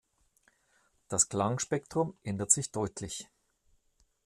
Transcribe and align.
Das 1.09 1.29
Klangspektrum 1.29 2.15
ändert 2.23 2.49
sich 2.49 2.71
deutlich. 2.71 3.29